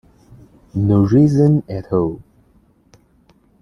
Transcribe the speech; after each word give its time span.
No 0.73 1.01
reason 1.05 1.61
at 1.69 1.93
all. 1.93 2.23